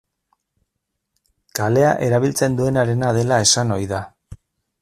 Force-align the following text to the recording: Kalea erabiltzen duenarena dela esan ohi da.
Kalea 1.59 1.91
erabiltzen 2.07 2.57
duenarena 2.61 3.15
dela 3.19 3.41
esan 3.49 3.77
ohi 3.77 3.91
da. 3.97 4.05